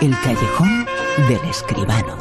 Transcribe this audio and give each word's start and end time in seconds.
El 0.00 0.12
callejón 0.22 0.86
del 1.26 1.50
escribano. 1.50 2.16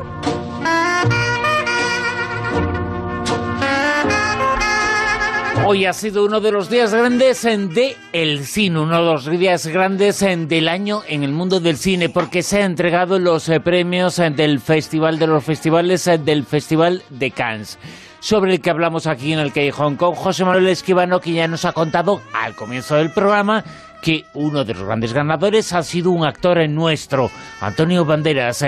Hoy 5.64 5.86
ha 5.86 5.94
sido 5.94 6.26
uno 6.26 6.40
de 6.40 6.52
los 6.52 6.72
días 6.72 6.92
grandes 6.92 7.44
de 7.44 7.96
el 8.14 8.48
cine, 8.48 8.80
uno 8.80 8.98
de 8.98 9.06
los 9.06 9.30
días 9.30 9.68
grandes 9.68 10.22
del 10.22 10.70
año 10.70 11.04
en 11.08 11.22
el 11.22 11.34
mundo 11.34 11.60
del 11.60 11.78
cine, 11.78 12.10
porque 12.10 12.42
se 12.42 12.64
han 12.64 12.72
entregado 12.72 13.20
los 13.20 13.48
eh, 13.48 13.60
premios 13.60 14.18
eh, 14.18 14.32
del 14.32 14.60
Festival 14.60 15.20
de 15.20 15.28
los 15.28 15.44
Festivales 15.44 16.08
eh, 16.08 16.18
del 16.18 16.46
Festival 16.46 17.04
de 17.12 17.30
Cannes 17.30 17.78
sobre 18.20 18.56
el 18.56 18.62
que 18.62 18.70
hablamos 18.72 19.08
aquí 19.08 19.34
en 19.34 19.40
el 19.40 19.54
Callejón 19.54 19.96
con 19.96 20.16
José 20.16 20.44
Manuel 20.44 20.68
Esquivano, 20.68 21.22
que 21.22 21.34
ya 21.34 21.48
nos 21.48 21.66
ha 21.66 21.74
contado 21.74 22.22
al 22.34 22.56
comienzo 22.56 22.96
del 22.96 23.12
programa 23.12 23.64
que 24.02 24.26
uno 24.34 24.64
de 24.64 24.74
los 24.74 24.84
grandes 24.84 25.14
ganadores 25.14 25.74
ha 25.74 25.84
sido 25.84 26.12
un 26.12 26.26
actor 26.26 26.68
nuestro, 26.70 27.30
Antonio 27.62 28.06
Banderas. 28.06 28.66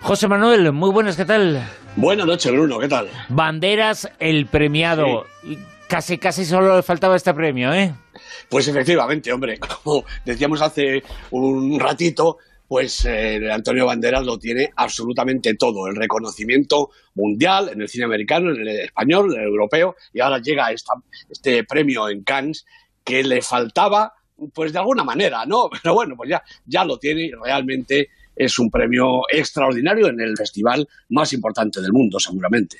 José 0.00 0.28
Manuel, 0.28 0.72
muy 0.72 0.90
buenas, 0.90 1.16
¿qué 1.16 1.24
tal? 1.24 1.62
Buenas 1.96 2.26
noches, 2.26 2.50
Bruno, 2.52 2.78
¿qué 2.78 2.88
tal? 2.88 3.08
Banderas, 3.28 4.08
el 4.18 4.46
premiado. 4.46 5.26
Casi, 5.88 6.16
casi 6.16 6.46
solo 6.46 6.76
le 6.76 6.82
faltaba 6.82 7.16
este 7.16 7.34
premio, 7.34 7.72
¿eh? 7.74 7.94
Pues 8.48 8.66
efectivamente, 8.66 9.32
hombre, 9.32 9.58
como 9.84 10.04
decíamos 10.24 10.62
hace 10.62 11.02
un 11.30 11.78
ratito, 11.78 12.38
pues 12.66 13.04
eh, 13.04 13.52
Antonio 13.52 13.84
Banderas 13.84 14.24
lo 14.24 14.38
tiene 14.38 14.70
absolutamente 14.76 15.54
todo, 15.54 15.88
el 15.88 15.96
reconocimiento 15.96 16.90
mundial 17.14 17.68
en 17.70 17.82
el 17.82 17.88
cine 17.88 18.06
americano, 18.06 18.50
en 18.50 18.62
el 18.62 18.68
español, 18.80 19.34
en 19.34 19.42
el 19.42 19.48
europeo, 19.48 19.94
y 20.14 20.20
ahora 20.20 20.38
llega 20.38 20.72
este 20.72 21.64
premio 21.64 22.08
en 22.08 22.24
Cannes 22.24 22.64
que 23.04 23.22
le 23.24 23.42
faltaba, 23.42 24.14
pues 24.52 24.72
de 24.72 24.78
alguna 24.78 25.04
manera, 25.04 25.44
¿no? 25.46 25.68
Pero 25.82 25.94
bueno, 25.94 26.16
pues 26.16 26.30
ya, 26.30 26.42
ya 26.66 26.84
lo 26.84 26.98
tiene 26.98 27.22
y 27.22 27.32
realmente 27.32 28.10
es 28.34 28.58
un 28.58 28.70
premio 28.70 29.22
extraordinario 29.30 30.08
en 30.08 30.20
el 30.20 30.36
festival 30.36 30.88
más 31.10 31.32
importante 31.32 31.80
del 31.80 31.92
mundo, 31.92 32.18
seguramente. 32.18 32.78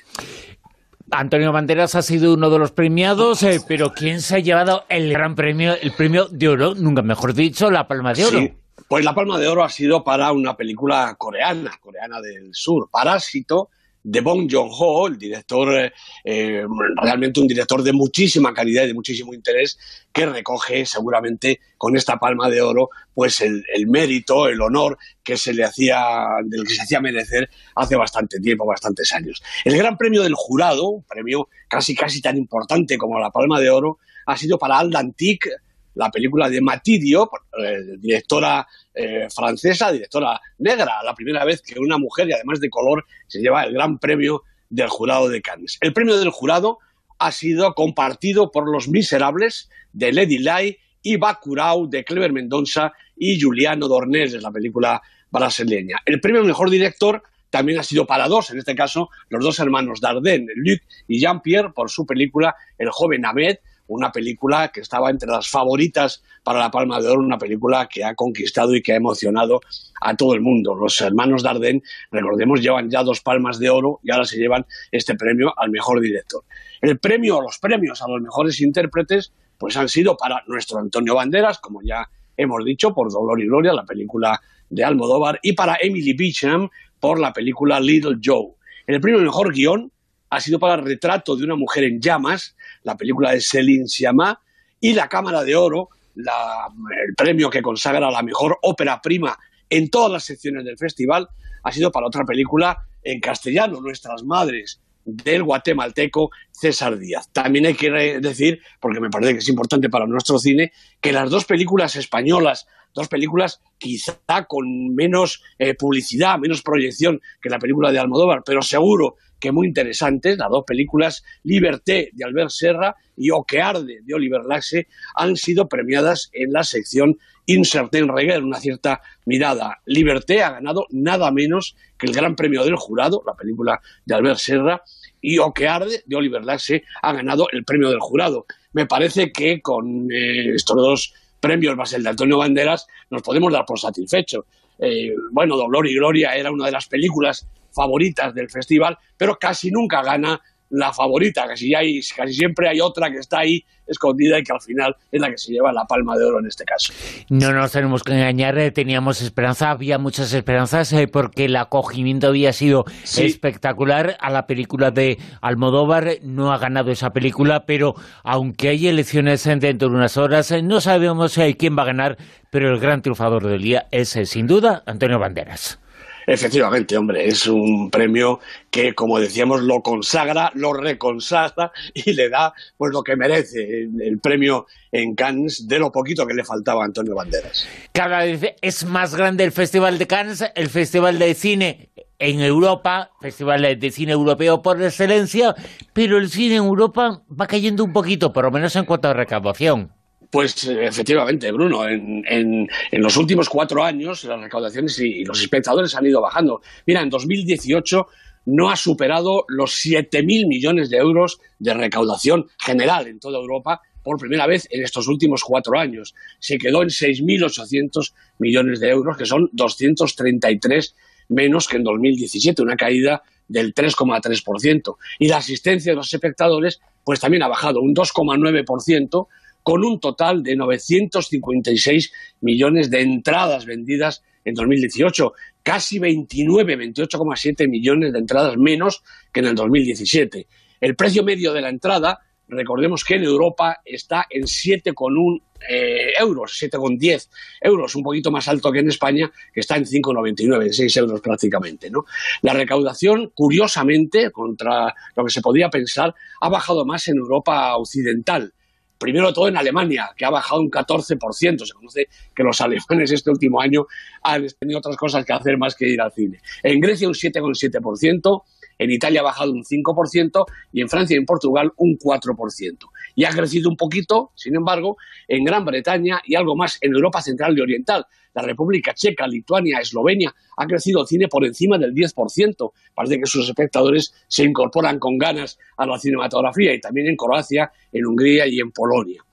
Antonio 1.11 1.51
Banderas 1.51 1.93
ha 1.95 2.01
sido 2.01 2.33
uno 2.33 2.49
de 2.49 2.57
los 2.57 2.71
premiados, 2.71 3.43
eh, 3.43 3.59
pero 3.67 3.93
¿quién 3.93 4.21
se 4.21 4.35
ha 4.35 4.39
llevado 4.39 4.85
el 4.89 5.11
gran 5.11 5.35
premio, 5.35 5.75
el 5.79 5.91
premio 5.91 6.27
de 6.27 6.47
oro? 6.47 6.73
Nunca 6.73 7.03
mejor 7.03 7.35
dicho, 7.35 7.69
la 7.69 7.87
Palma 7.87 8.13
de 8.13 8.25
Oro. 8.25 8.39
Sí, 8.39 8.53
pues 8.87 9.05
la 9.05 9.13
Palma 9.13 9.37
de 9.37 9.47
Oro 9.47 9.63
ha 9.63 9.69
sido 9.69 10.03
para 10.03 10.31
una 10.31 10.57
película 10.57 11.15
coreana, 11.17 11.71
coreana 11.79 12.19
del 12.19 12.49
sur, 12.53 12.89
Parásito, 12.89 13.69
de 14.03 14.21
Bong 14.21 14.49
Joon-ho, 14.51 15.07
el 15.07 15.17
director, 15.17 15.73
eh, 15.75 15.93
eh, 16.25 16.65
realmente 17.01 17.39
un 17.39 17.47
director 17.47 17.81
de 17.81 17.93
muchísima 17.93 18.53
calidad 18.53 18.83
y 18.83 18.87
de 18.87 18.93
muchísimo 18.93 19.33
interés, 19.33 19.79
que 20.11 20.25
recoge 20.25 20.85
seguramente 20.85 21.61
con 21.77 21.95
esta 21.95 22.17
palma 22.17 22.49
de 22.49 22.61
oro, 22.61 22.89
pues 23.13 23.41
el, 23.41 23.63
mérito, 23.87 24.47
el 24.47 24.61
honor 24.61 24.97
que 25.23 25.37
se 25.37 25.53
le 25.53 25.63
hacía, 25.63 26.25
del 26.43 26.65
que 26.67 26.73
se 26.73 26.81
hacía 26.81 26.99
merecer 26.99 27.49
hace 27.75 27.95
bastante 27.95 28.39
tiempo, 28.39 28.65
bastantes 28.65 29.11
años. 29.13 29.41
El 29.63 29.77
gran 29.77 29.97
premio 29.97 30.21
del 30.21 30.35
jurado, 30.35 31.03
premio 31.07 31.47
casi 31.69 31.95
casi 31.95 32.21
tan 32.21 32.37
importante 32.37 32.97
como 32.97 33.19
la 33.19 33.31
palma 33.31 33.59
de 33.59 33.69
oro, 33.69 33.99
ha 34.25 34.37
sido 34.37 34.57
para 34.57 34.77
Aldan 34.77 35.13
Tick, 35.13 35.47
la 35.95 36.09
película 36.09 36.49
de 36.49 36.61
Matidio, 36.61 37.29
eh, 37.59 37.97
directora 37.97 38.67
eh, 38.93 39.27
francesa, 39.33 39.91
directora 39.91 40.39
negra, 40.59 41.03
la 41.03 41.13
primera 41.13 41.45
vez 41.45 41.61
que 41.61 41.79
una 41.79 41.97
mujer, 41.97 42.29
y 42.29 42.33
además 42.33 42.59
de 42.59 42.69
color, 42.69 43.05
se 43.27 43.39
lleva 43.39 43.63
el 43.63 43.73
gran 43.73 43.99
premio 43.99 44.43
del 44.69 44.89
jurado 44.89 45.29
de 45.29 45.41
Cannes. 45.41 45.77
El 45.81 45.93
premio 45.93 46.17
del 46.17 46.29
jurado 46.29 46.79
ha 47.19 47.31
sido 47.31 47.73
compartido 47.73 48.51
por 48.51 48.69
Los 48.69 48.87
Miserables 48.89 49.69
de 49.93 50.11
Lady 50.11 50.39
Lai 50.39 50.77
y 51.01 51.17
Bacurau 51.17 51.87
de 51.87 52.03
Clever 52.03 52.31
Mendonça 52.31 52.93
y 53.15 53.37
Giuliano 53.37 53.87
Dornés, 53.87 54.31
de 54.31 54.41
la 54.41 54.51
película 54.51 55.01
brasileña. 55.29 55.97
El 56.05 56.19
premio 56.19 56.43
mejor 56.43 56.69
director 56.69 57.23
también 57.49 57.77
ha 57.77 57.83
sido 57.83 58.07
para 58.07 58.27
dos, 58.27 58.49
en 58.49 58.57
este 58.57 58.75
caso 58.75 59.09
los 59.29 59.43
dos 59.43 59.59
hermanos 59.59 60.01
Dardenne, 60.01 60.53
Luc 60.55 60.81
y 61.07 61.19
Jean-Pierre, 61.19 61.71
por 61.73 61.91
su 61.91 62.05
película 62.05 62.55
El 62.79 62.89
joven 62.89 63.25
Ahmed, 63.25 63.57
una 63.87 64.11
película 64.11 64.69
que 64.69 64.81
estaba 64.81 65.09
entre 65.09 65.29
las 65.29 65.47
favoritas 65.47 66.23
para 66.43 66.59
la 66.59 66.71
Palma 66.71 67.01
de 67.01 67.09
Oro, 67.09 67.21
una 67.21 67.37
película 67.37 67.87
que 67.87 68.03
ha 68.03 68.15
conquistado 68.15 68.75
y 68.75 68.81
que 68.81 68.93
ha 68.93 68.95
emocionado 68.95 69.61
a 70.01 70.15
todo 70.15 70.33
el 70.33 70.41
mundo. 70.41 70.75
Los 70.75 70.99
hermanos 71.01 71.43
Dardenne, 71.43 71.81
recordemos, 72.11 72.61
llevan 72.61 72.89
ya 72.89 73.03
dos 73.03 73.21
palmas 73.21 73.59
de 73.59 73.69
oro 73.69 73.99
y 74.03 74.11
ahora 74.11 74.25
se 74.25 74.37
llevan 74.37 74.65
este 74.91 75.15
premio 75.15 75.53
al 75.57 75.69
mejor 75.69 76.01
director. 76.01 76.43
El 76.81 76.99
premio, 76.99 77.41
los 77.41 77.59
premios 77.59 78.01
a 78.01 78.07
los 78.07 78.21
mejores 78.21 78.59
intérpretes, 78.61 79.31
pues 79.57 79.77
han 79.77 79.87
sido 79.87 80.17
para 80.17 80.43
nuestro 80.47 80.79
Antonio 80.79 81.15
Banderas, 81.15 81.59
como 81.59 81.81
ya 81.81 82.09
hemos 82.35 82.65
dicho, 82.65 82.93
por 82.93 83.11
Dolor 83.11 83.41
y 83.41 83.45
Gloria, 83.45 83.73
la 83.73 83.85
película 83.85 84.41
de 84.69 84.83
Almodóvar, 84.83 85.39
y 85.41 85.53
para 85.53 85.77
Emily 85.79 86.13
Beecham 86.13 86.69
por 86.99 87.19
la 87.19 87.31
película 87.31 87.79
Little 87.79 88.17
Joe. 88.21 88.55
El 88.87 88.99
premio 88.99 89.21
mejor 89.21 89.53
guion 89.53 89.92
ha 90.33 90.39
sido 90.39 90.59
para 90.59 90.73
el 90.75 90.83
retrato 90.83 91.35
de 91.35 91.43
una 91.43 91.55
mujer 91.55 91.83
en 91.83 92.01
llamas, 92.01 92.55
la 92.81 92.97
película 92.97 93.31
de 93.31 93.39
Céline 93.39 93.87
Sciamma, 93.87 94.41
y 94.79 94.93
la 94.93 95.07
Cámara 95.07 95.43
de 95.43 95.55
Oro, 95.55 95.89
el 96.15 97.15
premio 97.15 97.49
que 97.51 97.61
consagra 97.61 98.09
la 98.09 98.23
mejor 98.23 98.57
ópera 98.63 98.99
prima 98.99 99.37
en 99.69 99.89
todas 99.91 100.11
las 100.11 100.23
secciones 100.23 100.65
del 100.65 100.77
festival, 100.77 101.29
ha 101.63 101.71
sido 101.71 101.91
para 101.91 102.07
otra 102.07 102.25
película 102.25 102.77
en 103.03 103.19
castellano, 103.19 103.79
Nuestras 103.79 104.23
Madres, 104.23 104.81
del 105.05 105.43
guatemalteco 105.43 106.31
César 106.51 106.97
Díaz. 106.97 107.29
También 107.31 107.67
hay 107.67 107.75
que 107.75 107.91
decir, 108.19 108.59
porque 108.79 108.99
me 108.99 109.11
parece 109.11 109.33
que 109.33 109.39
es 109.39 109.49
importante 109.49 109.89
para 109.89 110.07
nuestro 110.07 110.39
cine, 110.39 110.71
que 110.99 111.11
las 111.11 111.29
dos 111.29 111.45
películas 111.45 111.95
españolas, 111.95 112.65
dos 112.93 113.07
películas 113.07 113.61
quizá 113.77 114.45
con 114.47 114.95
menos 114.95 115.43
eh, 115.59 115.73
publicidad, 115.75 116.37
menos 116.37 116.61
proyección 116.61 117.21
que 117.41 117.49
la 117.49 117.59
película 117.59 117.91
de 117.91 117.99
Almodóvar, 117.99 118.43
pero 118.45 118.61
seguro 118.61 119.17
que 119.39 119.51
muy 119.51 119.67
interesantes, 119.67 120.37
las 120.37 120.49
dos 120.49 120.63
películas 120.65 121.23
Liberté 121.43 122.11
de 122.13 122.23
Albert 122.23 122.49
Serra 122.49 122.95
y 123.17 123.29
O 123.31 123.43
que 123.43 123.61
arde 123.61 123.99
de 124.01 124.13
Oliver 124.13 124.45
Laxe 124.45 124.87
han 125.15 125.35
sido 125.35 125.67
premiadas 125.67 126.29
en 126.31 126.53
la 126.53 126.63
sección 126.63 127.17
Incertain 127.45 128.07
Reggae, 128.07 128.39
una 128.39 128.59
cierta 128.59 129.01
mirada. 129.25 129.81
Liberté 129.85 130.43
ha 130.43 130.51
ganado 130.51 130.87
nada 130.91 131.29
menos 131.31 131.75
que 131.97 132.07
el 132.07 132.13
Gran 132.13 132.37
Premio 132.37 132.63
del 132.63 132.77
Jurado, 132.77 133.21
la 133.25 133.33
película 133.33 133.81
de 134.05 134.15
Albert 134.15 134.39
Serra, 134.39 134.81
y 135.19 135.37
O 135.39 135.53
que 135.53 135.67
arde 135.67 136.03
de 136.05 136.15
Oliver 136.15 136.43
Laxe 136.43 136.83
ha 137.01 137.13
ganado 137.13 137.47
el 137.51 137.65
Premio 137.65 137.89
del 137.89 137.99
Jurado. 137.99 138.45
Me 138.71 138.85
parece 138.85 139.31
que 139.31 139.61
con 139.61 140.09
eh, 140.11 140.55
estos 140.55 140.77
dos 140.77 141.13
premios 141.43 141.75
más 141.75 141.91
el 141.91 142.03
de 142.03 142.09
Antonio 142.09 142.37
Banderas 142.37 142.87
nos 143.09 143.21
podemos 143.21 143.51
dar 143.51 143.65
por 143.65 143.77
satisfechos. 143.77 144.45
Eh, 144.79 145.13
bueno, 145.31 145.57
Dolor 145.57 145.85
y 145.85 145.93
Gloria 145.93 146.35
era 146.35 146.49
una 146.49 146.67
de 146.67 146.71
las 146.71 146.87
películas 146.87 147.45
favoritas 147.69 148.33
del 148.33 148.49
festival, 148.49 148.97
pero 149.17 149.35
casi 149.37 149.69
nunca 149.69 150.01
gana 150.01 150.39
la 150.73 150.91
favorita, 150.91 151.45
casi, 151.47 151.73
hay, 151.75 151.99
casi 152.15 152.33
siempre 152.33 152.67
hay 152.67 152.81
otra 152.81 153.11
que 153.11 153.19
está 153.19 153.39
ahí 153.39 153.63
escondida 153.85 154.39
y 154.39 154.43
que 154.43 154.53
al 154.53 154.61
final 154.61 154.95
es 155.11 155.21
la 155.21 155.29
que 155.29 155.37
se 155.37 155.51
lleva 155.51 155.71
la 155.71 155.85
palma 155.85 156.17
de 156.17 156.25
oro 156.25 156.39
en 156.39 156.47
este 156.47 156.63
caso. 156.63 156.91
No 157.29 157.51
nos 157.53 157.71
tenemos 157.71 158.03
que 158.03 158.13
engañar, 158.13 158.57
eh, 158.57 158.71
teníamos 158.71 159.21
esperanza, 159.21 159.69
había 159.69 159.99
muchas 159.99 160.33
esperanzas 160.33 160.91
eh, 160.93 161.07
porque 161.07 161.45
el 161.45 161.55
acogimiento 161.55 162.27
había 162.27 162.53
sido 162.53 162.85
espectacular 163.03 164.17
a 164.19 164.31
la 164.31 164.47
película 164.47 164.89
de 164.89 165.19
Almodóvar, 165.41 166.17
no 166.23 166.51
ha 166.51 166.57
ganado 166.57 166.91
esa 166.91 167.11
película, 167.11 167.65
pero 167.67 167.93
aunque 168.23 168.69
hay 168.69 168.87
elecciones 168.87 169.43
dentro 169.43 169.89
de 169.89 169.95
unas 169.95 170.17
horas, 170.17 170.49
eh, 170.51 170.63
no 170.63 170.81
sabemos 170.81 171.37
quién 171.59 171.77
va 171.77 171.83
a 171.83 171.87
ganar, 171.87 172.17
pero 172.49 172.73
el 172.73 172.79
gran 172.79 173.03
triunfador 173.03 173.47
del 173.47 173.61
día 173.61 173.85
es 173.91 174.17
sin 174.25 174.47
duda 174.47 174.81
Antonio 174.87 175.19
Banderas. 175.19 175.82
Efectivamente, 176.25 176.97
hombre, 176.97 177.27
es 177.27 177.47
un 177.47 177.89
premio 177.89 178.39
que, 178.69 178.93
como 178.93 179.19
decíamos, 179.19 179.61
lo 179.61 179.81
consagra, 179.81 180.51
lo 180.55 180.73
reconsagra 180.73 181.71
y 181.93 182.13
le 182.13 182.29
da 182.29 182.53
pues 182.77 182.91
lo 182.93 183.03
que 183.03 183.15
merece 183.15 183.83
el, 183.83 184.19
premio 184.19 184.67
en 184.91 185.15
Cannes 185.15 185.67
de 185.67 185.79
lo 185.79 185.91
poquito 185.91 186.25
que 186.25 186.33
le 186.33 186.43
faltaba 186.43 186.83
a 186.83 186.85
Antonio 186.85 187.15
Banderas. 187.15 187.67
Cada 187.91 188.19
vez 188.19 188.55
es 188.61 188.85
más 188.85 189.15
grande 189.15 189.43
el 189.43 189.51
Festival 189.51 189.97
de 189.97 190.07
Cannes, 190.07 190.43
el 190.55 190.69
Festival 190.69 191.19
de 191.19 191.33
Cine 191.33 191.89
en 192.19 192.39
Europa, 192.39 193.11
Festival 193.19 193.79
de 193.79 193.91
Cine 193.91 194.13
Europeo 194.13 194.61
por 194.61 194.81
excelencia, 194.81 195.55
pero 195.91 196.17
el 196.17 196.29
cine 196.29 196.55
en 196.55 196.63
Europa 196.63 197.21
va 197.29 197.47
cayendo 197.47 197.83
un 197.83 197.91
poquito, 197.91 198.31
por 198.31 198.45
lo 198.45 198.51
menos 198.51 198.75
en 198.75 198.85
cuanto 198.85 199.09
a 199.09 199.13
recaudación. 199.13 199.91
Pues 200.33 200.67
efectivamente, 200.67 201.51
Bruno, 201.51 201.87
en, 201.87 202.67
los 202.93 203.17
últimos 203.17 203.47
cuatro 203.47 203.83
años 203.83 204.23
las 204.23 204.41
recaudaciones 204.41 204.97
y, 204.97 205.23
los 205.23 205.39
espectadores 205.39 205.93
han 205.93 206.07
ido 206.07 206.21
bajando. 206.21 206.63
Mira, 206.87 207.03
en 207.03 207.11
2018 207.11 208.07
no 208.47 208.71
ha 208.71 208.75
superado 208.75 209.45
los 209.47 209.85
7.000 209.85 210.47
millones 210.47 210.89
de 210.89 210.97
euros 210.97 211.39
de 211.59 211.75
recaudación 211.75 212.47
general 212.57 213.05
en 213.05 213.19
toda 213.19 213.37
Europa 213.37 213.81
por 214.01 214.17
primera 214.17 214.47
vez 214.47 214.67
en 214.71 214.83
estos 214.83 215.07
últimos 215.07 215.43
cuatro 215.43 215.77
años. 215.77 216.15
Se 216.39 216.57
quedó 216.57 216.81
en 216.81 216.89
6.800 216.89 218.13
millones 218.39 218.79
de 218.79 218.89
euros, 218.89 219.15
que 219.15 219.27
son 219.27 219.51
233 219.51 220.95
menos 221.29 221.67
que 221.67 221.77
en 221.77 221.83
2017, 221.83 222.63
una 222.63 222.75
caída 222.75 223.21
del 223.47 223.75
3,3%. 223.75 224.95
Y 225.19 225.27
la 225.27 225.37
asistencia 225.37 225.91
de 225.91 225.95
los 225.95 226.11
espectadores, 226.11 226.81
pues 227.03 227.19
también 227.19 227.43
ha 227.43 227.47
bajado 227.47 227.81
un 227.81 227.93
2,9%, 227.93 229.27
con 229.63 229.83
un 229.83 229.99
total 229.99 230.43
de 230.43 230.55
956 230.55 232.11
millones 232.41 232.91
de 232.91 233.01
entradas 233.01 233.65
vendidas 233.65 234.21
en 234.45 234.55
2018, 234.55 235.33
casi 235.63 235.99
29, 235.99 236.77
28,7 236.77 237.69
millones 237.69 238.13
de 238.13 238.19
entradas 238.19 238.57
menos 238.57 239.03
que 239.31 239.39
en 239.39 239.47
el 239.47 239.55
2017. 239.55 240.47
El 240.81 240.95
precio 240.95 241.23
medio 241.23 241.53
de 241.53 241.61
la 241.61 241.69
entrada, 241.69 242.19
recordemos 242.47 243.05
que 243.05 243.15
en 243.15 243.23
Europa 243.23 243.79
está 243.85 244.25
en 244.29 244.43
7,1 244.43 245.41
eh, 245.69 246.11
euros, 246.19 246.59
7,10 246.61 247.29
euros, 247.61 247.95
un 247.95 248.03
poquito 248.03 248.31
más 248.31 248.49
alto 248.49 248.69
que 248.69 248.79
en 248.79 248.89
España, 248.89 249.31
que 249.53 249.61
está 249.61 249.77
en 249.77 249.85
5,99, 249.85 250.65
en 250.65 250.73
6 250.73 250.97
euros 250.97 251.21
prácticamente. 251.21 251.89
¿no? 251.89 252.03
La 252.41 252.53
recaudación, 252.53 253.31
curiosamente, 253.33 254.29
contra 254.31 254.93
lo 255.15 255.23
que 255.23 255.31
se 255.31 255.41
podía 255.41 255.69
pensar, 255.69 256.13
ha 256.41 256.49
bajado 256.49 256.85
más 256.85 257.07
en 257.07 257.17
Europa 257.17 257.77
occidental 257.77 258.53
primero 258.97 259.33
todo 259.33 259.47
en 259.47 259.57
Alemania, 259.57 260.11
que 260.15 260.25
ha 260.25 260.29
bajado 260.29 260.61
un 260.61 260.71
14%. 260.71 261.65
Se 261.65 261.73
conoce 261.73 262.07
que 262.35 262.43
los 262.43 262.59
alemanes 262.61 263.11
este 263.11 263.29
último 263.29 263.61
año 263.61 263.85
han 264.23 264.47
tenido 264.59 264.79
otras 264.79 264.97
cosas 264.97 265.25
que 265.25 265.33
hacer 265.33 265.57
más 265.57 265.75
que 265.75 265.87
ir 265.87 266.01
al 266.01 266.11
cine. 266.11 266.39
En 266.61 266.79
Grecia 266.79 267.07
un 267.07 267.13
7,7%, 267.13 268.43
en 268.79 268.91
Italia 268.91 269.21
ha 269.21 269.23
bajado 269.23 269.51
un 269.51 269.63
5% 269.63 270.45
y 270.71 270.81
en 270.81 270.89
Francia 270.89 271.15
y 271.15 271.19
en 271.19 271.25
Portugal 271.25 271.71
un 271.77 271.97
4%. 271.97 272.77
Y 273.15 273.25
ha 273.25 273.29
crecido 273.29 273.69
un 273.69 273.77
poquito, 273.77 274.31
sin 274.35 274.55
embargo, 274.55 274.97
en 275.27 275.43
Gran 275.43 275.65
Bretaña 275.65 276.21
y 276.25 276.35
algo 276.35 276.55
más 276.55 276.77
en 276.81 276.93
Europa 276.93 277.21
Central 277.21 277.57
y 277.57 277.61
Oriental. 277.61 278.05
La 278.33 278.41
República 278.41 278.93
Checa, 278.93 279.27
Lituania, 279.27 279.79
Eslovenia 279.79 280.33
ha 280.57 280.65
crecido 280.65 281.01
el 281.01 281.07
cine 281.07 281.27
por 281.27 281.45
encima 281.45 281.77
del 281.77 281.93
10%. 281.93 282.71
Parece 282.95 283.19
que 283.19 283.25
sus 283.25 283.47
espectadores 283.47 284.13
se 284.27 284.43
incorporan 284.43 284.97
con 284.97 285.17
ganas 285.17 285.59
a 285.77 285.85
la 285.85 285.99
cinematografía 285.99 286.73
y 286.73 286.81
también 286.81 287.07
en 287.07 287.15
Croacia, 287.15 287.71
en 287.91 288.05
Hungría 288.05 288.47
y 288.47 288.59
en 288.59 288.71
Polonia. 288.71 289.23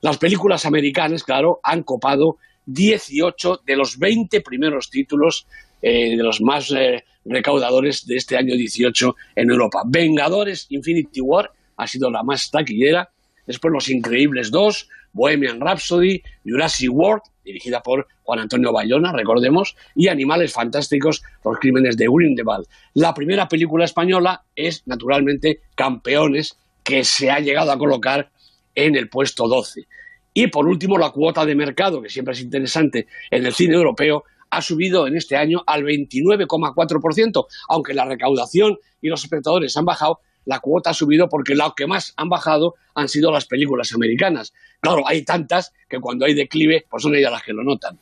Las 0.00 0.18
películas 0.18 0.66
americanas, 0.66 1.22
claro, 1.24 1.60
han 1.62 1.82
copado 1.82 2.38
18 2.66 3.62
de 3.64 3.76
los 3.76 3.98
20 3.98 4.40
primeros 4.42 4.90
títulos 4.90 5.46
eh, 5.80 6.16
de 6.16 6.22
los 6.22 6.40
más 6.40 6.70
eh, 6.72 7.04
recaudadores 7.24 8.06
de 8.06 8.16
este 8.16 8.36
año 8.36 8.54
18 8.54 9.16
en 9.36 9.50
Europa. 9.50 9.82
Vengadores 9.86 10.66
Infinity 10.70 11.20
War 11.20 11.50
ha 11.76 11.86
sido 11.86 12.10
la 12.10 12.22
más 12.22 12.50
taquillera. 12.50 13.10
Después 13.48 13.72
Los 13.72 13.88
Increíbles 13.88 14.50
2, 14.50 14.88
Bohemian 15.14 15.58
Rhapsody, 15.58 16.22
Jurassic 16.44 16.90
World, 16.92 17.22
dirigida 17.42 17.82
por 17.82 18.06
Juan 18.22 18.40
Antonio 18.40 18.74
Bayona, 18.74 19.10
recordemos, 19.10 19.74
y 19.94 20.08
Animales 20.08 20.52
Fantásticos, 20.52 21.22
Los 21.42 21.58
Crímenes 21.58 21.96
de 21.96 22.08
Grindelwald. 22.08 22.66
La 22.92 23.14
primera 23.14 23.48
película 23.48 23.86
española 23.86 24.44
es, 24.54 24.86
naturalmente, 24.86 25.62
Campeones, 25.74 26.58
que 26.84 27.04
se 27.04 27.30
ha 27.30 27.40
llegado 27.40 27.72
a 27.72 27.78
colocar 27.78 28.30
en 28.74 28.96
el 28.96 29.08
puesto 29.08 29.48
12. 29.48 29.88
Y 30.34 30.48
por 30.48 30.68
último, 30.68 30.98
la 30.98 31.10
cuota 31.10 31.46
de 31.46 31.54
mercado, 31.54 32.02
que 32.02 32.10
siempre 32.10 32.34
es 32.34 32.42
interesante 32.42 33.06
en 33.30 33.46
el 33.46 33.54
cine 33.54 33.76
europeo, 33.76 34.24
ha 34.50 34.60
subido 34.60 35.06
en 35.06 35.16
este 35.16 35.36
año 35.36 35.62
al 35.66 35.84
29,4%, 35.84 37.46
aunque 37.70 37.94
la 37.94 38.04
recaudación 38.04 38.76
y 39.00 39.08
los 39.08 39.24
espectadores 39.24 39.74
han 39.78 39.86
bajado, 39.86 40.20
la 40.48 40.60
cuota 40.60 40.90
ha 40.90 40.94
subido 40.94 41.28
porque 41.28 41.54
lo 41.54 41.74
que 41.74 41.86
más 41.86 42.14
han 42.16 42.30
bajado 42.30 42.74
han 42.94 43.08
sido 43.08 43.30
las 43.30 43.44
películas 43.44 43.92
americanas. 43.92 44.54
Claro, 44.80 45.02
hay 45.06 45.22
tantas 45.22 45.74
que 45.90 46.00
cuando 46.00 46.24
hay 46.24 46.32
declive, 46.32 46.86
pues 46.88 47.02
son 47.02 47.14
ellas 47.14 47.30
las 47.30 47.42
que 47.42 47.52
lo 47.52 47.62
notan. 47.62 47.98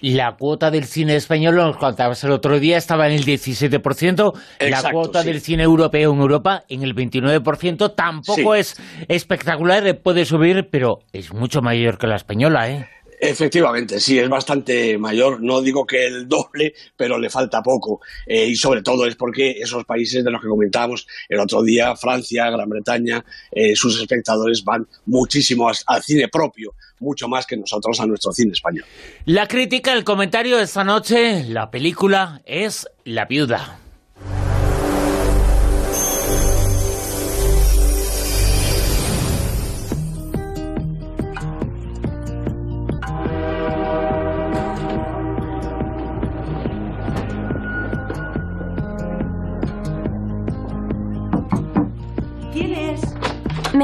La 0.00 0.34
cuota 0.34 0.72
del 0.72 0.86
cine 0.86 1.14
español, 1.14 1.54
nos 1.54 1.76
contabas 1.76 2.24
el 2.24 2.32
otro 2.32 2.58
día, 2.58 2.78
estaba 2.78 3.06
en 3.06 3.12
el 3.14 3.24
17%. 3.24 4.32
la 4.58 4.90
cuota 4.90 5.22
del 5.22 5.40
cine 5.40 5.62
europeo 5.62 6.12
en 6.12 6.18
Europa 6.18 6.64
en 6.68 6.82
el 6.82 6.96
29%. 6.96 7.94
Tampoco 7.94 8.56
es 8.56 8.74
espectacular, 9.06 10.00
puede 10.00 10.24
subir, 10.24 10.68
pero 10.70 10.98
es 11.12 11.32
mucho 11.32 11.62
mayor 11.62 11.96
que 11.96 12.08
la 12.08 12.16
española, 12.16 12.70
¿eh? 12.70 12.88
Efectivamente, 13.26 14.00
sí, 14.00 14.18
es 14.18 14.28
bastante 14.28 14.98
mayor. 14.98 15.40
No 15.40 15.62
digo 15.62 15.86
que 15.86 16.06
el 16.06 16.28
doble, 16.28 16.74
pero 16.94 17.18
le 17.18 17.30
falta 17.30 17.62
poco. 17.62 18.00
Eh, 18.26 18.46
y 18.46 18.54
sobre 18.54 18.82
todo 18.82 19.06
es 19.06 19.16
porque 19.16 19.52
esos 19.52 19.84
países 19.84 20.22
de 20.22 20.30
los 20.30 20.42
que 20.42 20.48
comentábamos 20.48 21.06
el 21.28 21.40
otro 21.40 21.62
día, 21.62 21.96
Francia, 21.96 22.50
Gran 22.50 22.68
Bretaña, 22.68 23.24
eh, 23.50 23.74
sus 23.74 23.98
espectadores 23.98 24.62
van 24.62 24.86
muchísimo 25.06 25.70
al 25.86 26.02
cine 26.02 26.28
propio, 26.28 26.74
mucho 27.00 27.26
más 27.26 27.46
que 27.46 27.56
nosotros 27.56 27.98
a 28.00 28.06
nuestro 28.06 28.30
cine 28.32 28.52
español. 28.52 28.84
La 29.24 29.48
crítica, 29.48 29.94
el 29.94 30.04
comentario 30.04 30.58
de 30.58 30.64
esta 30.64 30.84
noche, 30.84 31.44
la 31.44 31.70
película 31.70 32.42
es 32.44 32.86
La 33.04 33.24
Viuda. 33.24 33.83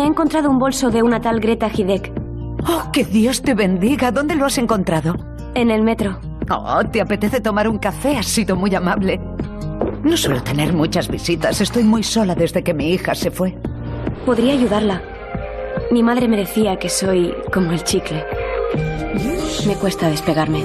Me 0.00 0.06
he 0.06 0.08
encontrado 0.08 0.48
un 0.48 0.58
bolso 0.58 0.88
de 0.90 1.02
una 1.02 1.20
tal 1.20 1.40
Greta 1.40 1.68
Hidek. 1.68 2.10
¡Oh, 2.66 2.90
que 2.90 3.04
Dios 3.04 3.42
te 3.42 3.52
bendiga! 3.52 4.10
¿Dónde 4.10 4.34
lo 4.34 4.46
has 4.46 4.56
encontrado? 4.56 5.14
En 5.54 5.70
el 5.70 5.82
metro. 5.82 6.18
Oh, 6.50 6.82
¿te 6.90 7.02
apetece 7.02 7.42
tomar 7.42 7.68
un 7.68 7.76
café? 7.76 8.16
Has 8.16 8.24
sido 8.24 8.56
muy 8.56 8.74
amable. 8.74 9.20
No 10.02 10.16
suelo 10.16 10.42
tener 10.42 10.72
muchas 10.72 11.06
visitas. 11.08 11.60
Estoy 11.60 11.82
muy 11.84 12.02
sola 12.02 12.34
desde 12.34 12.64
que 12.64 12.72
mi 12.72 12.92
hija 12.94 13.14
se 13.14 13.30
fue. 13.30 13.58
Podría 14.24 14.54
ayudarla. 14.54 15.02
Mi 15.90 16.02
madre 16.02 16.28
me 16.28 16.38
decía 16.38 16.78
que 16.78 16.88
soy 16.88 17.34
como 17.52 17.72
el 17.72 17.84
chicle. 17.84 18.24
Me 19.66 19.74
cuesta 19.74 20.08
despegarme. 20.08 20.62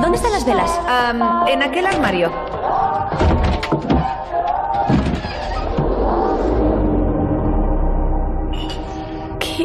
¿Dónde 0.00 0.16
están 0.16 0.30
las 0.30 0.46
velas? 0.46 0.80
en 1.48 1.60
aquel 1.64 1.86
armario. 1.86 2.49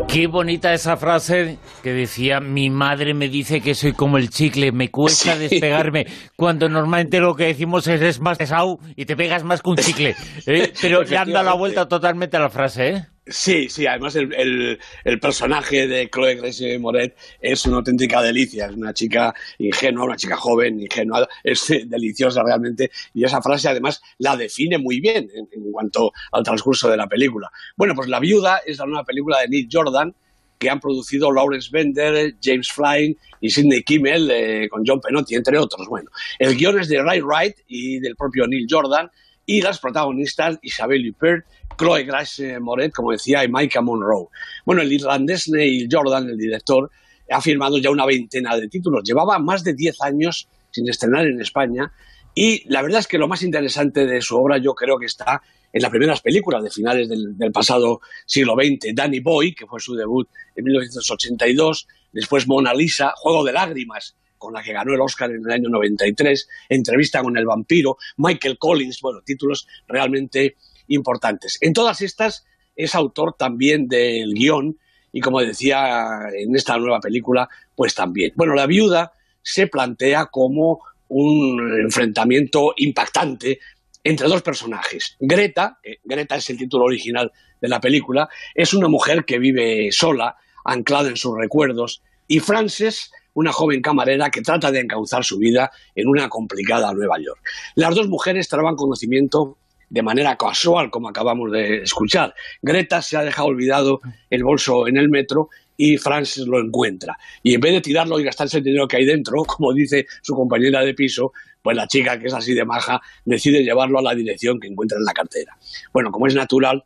Qué 0.07 0.27
bonita 0.27 0.74
esa 0.74 0.97
frase 0.97 1.57
que 1.83 1.94
decía, 1.94 2.39
mi 2.39 2.69
madre 2.69 3.13
me 3.13 3.30
dice 3.30 3.62
que 3.62 3.75
soy 3.75 3.94
como 3.94 4.18
el 4.18 4.30
chicle, 4.30 4.71
me 4.71 4.92
cuesta 4.92 5.38
despegarme, 5.38 6.06
cuando 6.36 6.69
normalmente 6.69 7.19
lo 7.19 7.36
que 7.36 7.45
decimos 7.45 7.88
es, 7.88 8.01
es 8.01 8.19
más 8.19 8.38
pesado 8.38 8.80
y 8.95 9.06
te 9.06 9.15
pegas 9.15 9.44
más 9.44 9.62
que 9.62 9.69
un 9.69 9.77
chicle. 9.77 10.15
¿eh? 10.45 10.74
Pero 10.81 11.03
le 11.03 11.18
han 11.18 11.31
dado 11.31 11.45
la 11.45 11.53
vuelta 11.53 11.88
totalmente 11.88 12.38
a 12.38 12.42
la 12.42 12.50
frase, 12.50 12.89
¿eh? 12.89 13.06
Sí, 13.27 13.69
sí, 13.69 13.88
además 13.88 14.16
el, 14.16 14.80
personaje 15.19 15.88
de 15.88 16.10
Chloe 16.12 16.36
Grace 16.36 16.77
Moret 16.77 17.18
es 17.42 17.66
una 17.66 17.77
auténtica 17.77 18.22
delicia, 18.22 18.68
es 18.68 18.75
una 18.75 18.94
chica 18.94 19.34
ingenua, 19.58 20.05
una 20.05 20.15
chica 20.15 20.38
joven, 20.38 20.79
ingenua, 20.79 21.27
es 21.44 21.74
deliciosa 21.88 22.44
realmente 22.44 22.91
y 23.15 23.24
esa 23.24 23.41
frase 23.41 23.67
además 23.67 24.00
la 24.20 24.38
define 24.38 24.77
muy 24.77 25.00
bien 25.00 25.27
en, 25.34 25.72
cuanto 25.72 26.12
al 26.32 26.44
transcurso 26.44 26.88
de 26.88 26.98
la 26.98 27.08
película. 27.08 27.50
Bueno, 27.75 27.96
pues 27.96 28.10
La 28.10 28.20
Viuda 28.20 28.60
es 28.63 28.77
la 28.77 28.86
nueva 28.86 29.03
película 29.03 29.39
de 29.41 29.48
Neil 29.48 29.70
Jordan 29.72 30.13
que 30.60 30.70
han 30.70 30.79
producido 30.79 31.32
Lawrence 31.32 31.70
Bender, 31.72 32.36
James 32.41 32.72
Flynn 32.72 33.17
y 33.41 33.50
Sidney 33.50 33.84
Kimmel 33.84 34.29
eh, 34.29 34.70
con 34.70 34.84
John 34.86 35.01
Penotti, 35.01 35.34
entre 35.34 35.58
otros. 35.58 35.88
Bueno, 35.88 36.12
el 36.38 36.55
guion 36.55 36.79
es 36.79 36.89
de 36.89 37.01
Ray 37.01 37.22
Wright 37.22 37.55
y 37.67 38.00
del 38.00 38.15
propio 38.15 38.46
Neil 38.46 38.67
Jordan 38.70 39.10
y 39.46 39.62
las 39.62 39.80
protagonistas 39.80 40.58
Isabelle 40.62 41.10
Huppert, 41.10 41.46
Chloe 41.78 42.04
Grace 42.04 42.60
Moret, 42.60 42.94
como 42.94 43.12
decía, 43.12 43.44
y 43.44 43.48
Micah 43.50 43.82
Monroe. 43.82 44.28
Bueno, 44.66 44.82
el 44.82 44.92
irlandés 44.92 45.50
Neil 45.50 45.88
Jordan, 45.92 46.30
el 46.30 46.38
director, 46.38 46.90
ha 47.30 47.42
firmado 47.42 47.78
ya 47.78 47.90
una 47.90 48.06
veintena 48.06 48.56
de 48.56 48.68
títulos. 48.68 49.04
Llevaba 49.04 49.40
más 49.40 49.64
de 49.64 49.74
diez 49.74 50.02
años 50.02 50.48
sin 50.72 50.90
estrenar 50.90 51.25
en 51.25 51.42
España 51.42 51.92
y 52.34 52.68
la 52.70 52.82
verdad 52.82 53.00
es 53.00 53.08
que 53.08 53.18
lo 53.18 53.28
más 53.28 53.44
interesante 53.44 54.06
de 54.06 54.22
su 54.22 54.38
obra 54.38 54.58
yo 54.58 54.74
creo 54.74 54.98
que 54.98 55.06
está 55.06 55.42
en 55.72 55.82
las 55.82 55.90
primeras 55.90 56.22
películas 56.22 56.64
de 56.64 56.70
finales 56.70 57.10
del, 57.10 57.38
del, 57.38 57.52
pasado 57.52 58.02
siglo 58.25 58.56
XX. 58.56 58.94
Danny 58.94 59.20
Boy, 59.20 59.54
que 59.54 59.66
fue 59.66 59.80
su 59.80 59.96
debut 59.96 60.28
en 60.56 60.64
1982, 60.64 61.88
después 62.12 62.48
Mona 62.48 62.74
Lisa, 62.74 63.14
Juego 63.16 63.44
de 63.44 63.54
Lágrimas, 63.54 64.16
con 64.46 64.54
la 64.54 64.62
que 64.62 64.74
ganó 64.74 64.94
el 64.94 65.02
Oscar 65.02 65.32
en 65.32 65.44
el 65.44 65.52
año 65.52 65.70
93, 65.70 66.48
Entrevista 66.70 67.22
con 67.22 67.36
el 67.36 67.46
vampiro, 67.46 67.98
Michael 68.18 68.58
Collins, 68.60 69.02
bueno, 69.02 69.22
títulos 69.25 69.68
realmente 69.88 70.56
importantes. 70.88 71.58
En 71.62 71.74
todas 71.74 72.02
estas 72.02 72.46
es 72.75 72.94
autor 72.94 73.36
también 73.38 73.88
del 73.88 74.34
guion 74.34 74.78
y 75.12 75.20
como 75.20 75.42
decía 75.42 76.20
en 76.38 76.56
esta 76.56 76.78
nueva 76.78 77.00
película, 77.00 77.50
pues 77.75 77.96
también. 77.96 78.34
Bueno, 78.36 78.54
la 78.54 78.68
viuda 78.68 79.14
se 79.42 79.66
plantea 79.68 80.28
como 80.28 80.82
un 81.08 81.82
enfrentamiento 81.82 82.74
impactante 82.78 83.60
entre 84.04 84.28
dos 84.28 84.44
personajes. 84.44 85.16
Greta, 85.20 85.80
Greta 86.04 86.36
es 86.36 86.50
el 86.52 86.58
título 86.58 86.86
original 86.86 87.32
de 87.60 87.68
la 87.68 87.80
película, 87.80 88.30
es 88.54 88.75
una 88.75 88.90
mujer 88.90 89.25
que 89.25 89.40
vive 89.40 89.88
sola, 89.92 90.36
anclada 90.64 91.10
en 91.10 91.18
sus 91.18 91.36
recuerdos, 91.36 92.04
y 92.28 92.40
Frances, 92.40 93.12
una 93.36 93.51
joven 93.51 93.82
camarera 93.82 94.32
que 94.32 94.42
trata 94.42 94.72
de 94.72 94.80
encauzar 94.80 95.24
su 95.24 95.38
vida 95.38 95.72
en 95.94 96.08
una 96.08 96.27
complicada 96.27 96.92
Nueva 96.94 97.18
York. 97.20 97.39
Las 97.75 97.94
dos 97.94 98.08
mujeres 98.08 98.50
traban 98.50 98.75
conocimiento 98.75 99.58
de 99.89 100.01
manera 100.01 100.36
casual, 100.36 100.89
como 100.89 101.10
acabamos 101.10 101.51
de 101.51 101.84
escuchar. 101.84 102.34
Greta 102.62 103.01
se 103.01 103.18
ha 103.18 103.24
dejado 103.24 103.50
olvidado 103.50 104.01
el 104.30 104.44
bolso 104.44 104.88
en 104.88 104.98
el 104.98 105.10
metro 105.10 105.50
y 105.77 105.98
Frances 105.98 106.48
lo 106.48 106.60
encuentra. 106.60 107.18
Y 107.44 107.54
en 107.54 107.62
vez 107.62 107.74
de 107.74 107.82
tirarlo 107.82 108.20
y 108.20 108.24
gastarse 108.24 108.58
el 108.58 108.63
dinero 108.63 108.88
que 108.88 108.98
hay 108.98 109.06
dentro, 109.06 109.44
como 109.46 109.74
dice 109.74 110.08
su 110.22 110.34
compañera 110.34 110.82
de 110.82 110.94
piso, 110.94 111.34
pues 111.62 111.75
la 111.75 111.88
chica, 111.88 112.20
que 112.20 112.27
es 112.27 112.34
así 112.34 112.54
de 112.54 112.65
maja, 112.65 113.01
decide 113.25 113.63
llevarlo 113.63 114.00
a 114.00 114.01
la 114.01 114.15
dirección 114.15 114.60
que 114.60 114.68
encuentra 114.68 114.98
en 114.98 115.04
la 115.04 115.13
cartera. 115.13 115.58
Bueno, 115.92 116.12
como 116.12 116.27
es 116.27 116.36
natural, 116.36 116.84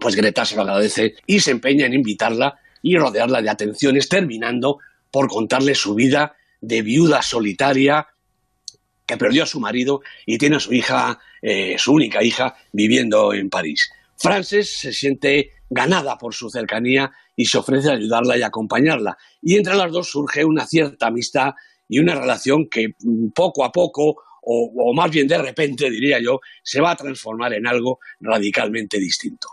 pues 0.00 0.16
Greta 0.16 0.44
se 0.44 0.56
lo 0.56 0.62
agradece 0.62 1.14
y 1.26 1.40
se 1.40 1.50
empeña 1.50 1.86
en 1.86 1.94
invitarla 1.94 2.58
y 2.82 2.96
rodearla 2.96 3.42
de 3.42 3.50
atenciones, 3.50 4.08
terminando 4.08 4.78
por 5.14 5.28
contarle 5.28 5.76
su 5.76 5.94
vida 5.94 6.34
de 6.60 6.82
viuda 6.82 7.22
solitaria 7.22 8.08
que 9.06 9.16
perdió 9.16 9.44
a 9.44 9.46
su 9.46 9.60
marido 9.60 10.00
y 10.26 10.38
tiene 10.38 10.56
a 10.56 10.58
su 10.58 10.74
hija, 10.74 11.20
eh, 11.40 11.76
su 11.78 11.92
única 11.92 12.24
hija, 12.24 12.56
viviendo 12.72 13.32
en 13.32 13.48
París. 13.48 13.92
Frances 14.16 14.76
se 14.76 14.92
siente 14.92 15.52
ganada 15.70 16.18
por 16.18 16.34
su 16.34 16.50
cercanía 16.50 17.12
y 17.36 17.44
se 17.44 17.58
ofrece 17.58 17.90
a 17.90 17.92
ayudarla 17.92 18.36
y 18.36 18.42
acompañarla. 18.42 19.16
Y 19.40 19.54
entre 19.54 19.76
las 19.76 19.92
dos 19.92 20.10
surge 20.10 20.44
una 20.44 20.66
cierta 20.66 21.06
amistad 21.06 21.52
y 21.88 22.00
una 22.00 22.16
relación 22.16 22.68
que 22.68 22.88
mm, 22.98 23.28
poco 23.28 23.64
a 23.64 23.70
poco, 23.70 24.16
o, 24.42 24.92
más 24.96 25.12
bien 25.12 25.28
de 25.28 25.38
repente, 25.38 25.88
diría 25.90 26.18
yo, 26.20 26.40
se 26.64 26.80
va 26.80 26.90
a 26.90 26.96
transformar 26.96 27.52
en 27.52 27.68
algo 27.68 28.00
radicalmente 28.18 28.98
distinto. 28.98 29.46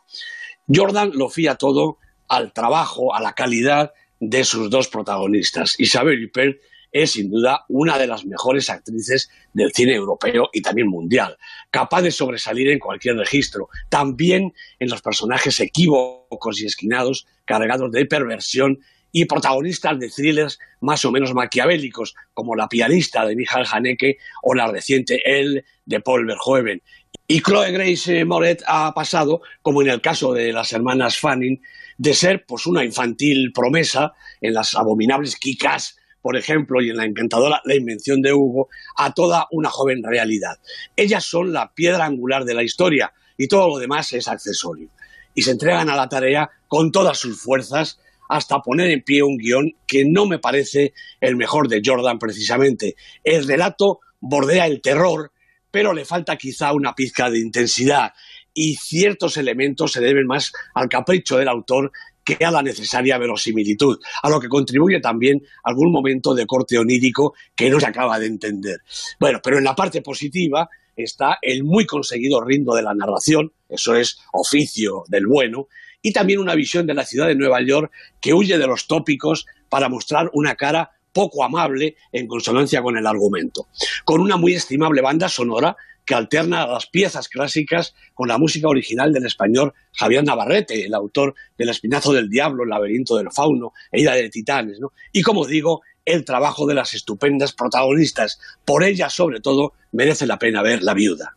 Jordan 0.68 1.12
lo 1.13 1.30
fía 1.30 1.53
todo 1.53 2.00
al 2.30 2.51
trabajo, 2.51 3.13
a 3.13 3.22
la 3.22 3.34
calidad 3.34 3.91
de 4.22 4.44
sus 4.44 4.70
dos 4.70 4.88
protagonistas. 4.88 5.78
Isabel 5.80 6.24
Huppert 6.24 6.62
es 6.92 7.12
sin 7.12 7.32
duda 7.32 7.66
una 7.70 7.98
de 7.98 8.06
las 8.06 8.24
mejores 8.24 8.70
actrices 8.70 9.30
del 9.54 9.74
cine 9.74 9.96
europeo 9.96 10.50
y 10.54 10.62
también 10.62 10.88
mundial, 10.88 11.38
capaz 11.72 12.04
de 12.04 12.12
sobresalir 12.12 12.70
en 12.70 12.80
cualquier 12.80 13.18
registro, 13.18 13.70
también 13.90 14.54
en 14.80 14.90
los 14.90 15.01
personajes 15.01 15.60
equívocos 15.60 16.62
y 16.62 16.66
esquinados, 16.66 17.25
cargados 17.46 17.92
de 17.92 18.06
perversión 18.06 18.80
y 19.12 19.25
protagonistas 19.25 20.00
de 20.00 20.10
thrillers 20.10 20.60
más 20.82 21.04
o 21.04 21.12
menos 21.12 21.34
maquiavélicos, 21.34 22.13
como 22.34 22.56
La 22.56 22.70
pianista 22.70 23.25
de 23.25 23.36
Michael 23.36 23.66
Haneke 23.72 24.18
o 24.44 24.54
la 24.54 24.72
reciente 24.72 25.22
El 25.25 25.66
de 25.86 26.00
Paul 26.00 26.25
Verhoeven. 26.28 26.82
Y 27.28 27.42
Chloe 27.42 27.72
Grace 27.72 28.24
Moret 28.24 28.62
ha 28.68 28.94
pasado, 28.94 29.42
como 29.62 29.82
en 29.82 29.90
el 29.90 30.01
caso 30.01 30.34
de 30.34 30.54
las 30.54 30.74
hermanas 30.74 31.18
Fanning, 31.18 31.62
de 31.98 32.14
ser 32.14 32.46
pues 32.46 32.66
una 32.66 32.84
infantil 32.84 33.52
promesa 33.54 34.14
en 34.42 34.54
las 34.54 34.76
abominables 34.76 35.36
Kikas 35.36 35.98
por 36.22 36.38
ejemplo, 36.38 36.82
y 36.82 36.90
en 36.90 36.98
la 36.98 37.06
encantadora 37.06 37.62
La 37.66 37.76
invención 37.76 38.22
de 38.22 38.34
Hugo, 38.34 38.70
a 38.96 39.14
toda 39.14 39.48
una 39.52 39.70
joven 39.70 40.04
realidad. 40.04 40.60
Ellas 40.96 41.26
son 41.26 41.52
la 41.52 41.74
piedra 41.74 42.06
angular 42.06 42.46
de 42.46 42.54
la 42.54 42.64
historia 42.64 43.12
y 43.38 43.48
todo 43.48 43.68
lo 43.68 43.80
demás 43.80 44.14
es 44.14 44.28
accesorio. 44.28 44.90
Y 45.34 45.42
se 45.44 45.52
entregan 45.52 45.90
a 45.90 45.96
la 45.96 46.10
tarea 46.10 46.52
con 46.68 46.92
todas 46.92 47.18
sus 47.18 47.42
fuerzas 47.42 48.00
hasta 48.30 48.60
poner 48.60 48.92
en 48.92 49.02
pie 49.02 49.24
un 49.24 49.38
guion 49.38 49.76
que 49.88 50.06
no 50.06 50.26
me 50.26 50.40
parece 50.40 50.94
el 51.20 51.36
mejor 51.36 51.68
de 51.68 51.82
Jordan 51.84 52.20
precisamente. 52.20 52.96
El 53.24 53.48
relato 53.48 54.00
bordea 54.20 54.68
el 54.68 54.82
terror, 54.82 55.32
pero 55.70 55.94
le 55.94 56.06
falta 56.06 56.38
quizá 56.38 56.74
una 56.74 56.94
pizca 56.94 57.30
de 57.30 57.40
intensidad 57.40 58.14
y 58.53 58.75
ciertos 58.75 59.38
elementos 59.38 59.91
se 59.93 60.01
deben 60.01 60.27
más 60.27 60.51
al 60.74 60.89
capricho 60.89 61.38
del 61.38 61.48
autor 61.48 61.91
que 62.24 62.43
a 62.46 62.51
la 62.51 62.62
necesaria 62.62 63.17
verosimilitud, 63.17 64.00
a 64.22 64.29
lo 64.29 64.39
que 64.39 64.48
contribuye 64.48 65.00
también 65.00 65.41
algún 65.63 65.91
momento 65.91 66.34
de 66.34 66.46
corte 66.46 66.77
onírico 66.77 67.34
que 67.55 67.70
no 67.70 67.79
se 67.79 67.88
acaba 67.88 68.20
de 68.20 68.27
entender. 68.27 68.79
Bueno, 69.20 69.39
pero 69.43 69.58
en 69.58 69.63
la 69.63 69.75
parte 69.75 70.01
positiva 70.01 70.70
está 70.96 71.39
el 71.41 71.63
muy 71.63 71.86
conseguido 71.86 72.41
ritmo 72.41 72.75
de 72.75 72.84
la 72.84 72.93
narración, 72.93 73.51
eso 73.67 73.96
es 73.96 74.20
oficio 74.34 75.03
del 75.08 75.25
bueno, 75.25 75.67
y 76.01 76.12
también 76.12 76.39
una 76.39 76.55
visión 76.55 76.86
de 76.86 76.93
la 76.93 77.05
ciudad 77.05 77.27
de 77.27 77.36
Nueva 77.36 77.62
York 77.62 77.91
que 78.20 78.34
huye 78.34 78.58
de 78.58 78.67
los 78.67 78.88
tópicos 78.88 79.46
para 79.70 79.89
mostrar 79.89 80.29
una 80.34 80.55
cara 80.55 80.91
poco 81.13 81.43
amable 81.43 81.96
en 82.12 82.27
consonancia 82.27 82.81
con 82.81 82.98
el 82.98 83.05
argumento, 83.05 83.67
con 84.05 84.22
una 84.22 84.38
muy 84.38 84.53
estimable 84.53 85.01
banda 85.01 85.29
sonora 85.29 85.75
que 86.12 86.15
alterna 86.15 86.68
las 86.68 86.88
piezas 86.88 87.30
clásicas 87.30 87.96
con 88.13 88.27
la 88.27 88.38
música 88.38 88.68
original 88.68 89.13
del 89.13 89.25
español 89.25 89.74
Javier 89.94 90.25
Navarrete, 90.25 90.86
el 90.86 90.94
autor 90.94 91.36
del 91.58 91.70
Espinazo 91.70 92.12
del 92.12 92.27
Diablo, 92.27 92.63
El 92.63 92.70
laberinto 92.70 93.15
del 93.15 93.32
fauno, 93.32 93.72
Ida 93.94 94.13
de 94.15 94.30
Titanes, 94.30 94.82
¿no? 94.82 94.89
Y 95.13 95.22
como 95.22 95.48
digo, 95.48 95.84
el 96.03 96.25
trabajo 96.25 96.65
de 96.65 96.74
las 96.74 96.94
estupendas 96.96 97.53
protagonistas. 97.53 98.41
Por 98.65 98.84
ellas, 98.84 99.13
sobre 99.13 99.39
todo, 99.39 99.72
merece 99.94 100.27
la 100.27 100.38
pena 100.38 100.62
ver 100.62 100.84
La 100.84 100.94
Viuda. 100.94 101.34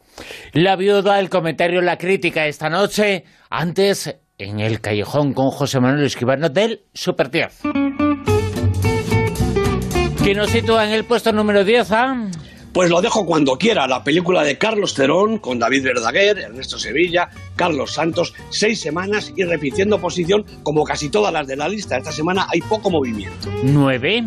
La 0.54 0.74
Viuda, 0.74 1.20
el 1.20 1.30
comentario, 1.30 1.80
la 1.80 1.96
crítica 1.96 2.48
esta 2.48 2.68
noche, 2.68 3.22
antes 3.50 4.16
en 4.38 4.58
el 4.58 4.80
callejón 4.80 5.34
con 5.34 5.50
José 5.50 5.78
Manuel 5.78 6.06
Esquivano 6.06 6.48
del 6.48 6.80
Super 6.92 7.30
10. 7.30 7.60
Que 10.24 10.34
nos 10.34 10.50
sitúa 10.50 10.84
en 10.84 10.90
el 10.90 11.04
puesto 11.04 11.30
número 11.30 11.62
10 11.62 11.92
a... 11.92 12.30
Pues 12.74 12.90
lo 12.90 13.00
dejo 13.00 13.24
cuando 13.24 13.56
quiera, 13.56 13.86
la 13.86 14.02
película 14.02 14.42
de 14.42 14.58
Carlos 14.58 14.94
Terón 14.94 15.38
con 15.38 15.60
David 15.60 15.84
Verdaguer, 15.84 16.40
Ernesto 16.40 16.76
Sevilla, 16.76 17.30
Carlos 17.56 17.92
Santos, 17.92 18.34
seis 18.50 18.80
semanas 18.80 19.32
y 19.36 19.44
repitiendo 19.44 20.00
posición 20.00 20.44
como 20.62 20.84
casi 20.84 21.08
todas 21.08 21.32
las 21.32 21.46
de 21.46 21.56
la 21.56 21.68
lista. 21.68 21.96
Esta 21.96 22.12
semana 22.12 22.46
hay 22.50 22.60
poco 22.60 22.90
movimiento. 22.90 23.50
¿Nueve? 23.62 24.24